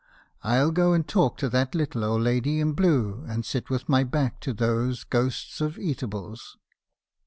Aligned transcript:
I 0.43 0.55
'11 0.57 0.73
go 0.73 0.93
and 0.93 1.07
talk 1.07 1.37
to 1.37 1.49
that 1.49 1.75
little 1.75 2.03
old 2.03 2.23
lady 2.23 2.59
in 2.59 2.73
blue, 2.73 3.23
and 3.27 3.45
sit 3.45 3.69
with 3.69 3.87
my 3.87 4.03
back 4.03 4.39
to 4.39 4.51
those 4.51 5.03
ghosts 5.03 5.61
of 5.61 5.77
eatables.' 5.77 6.57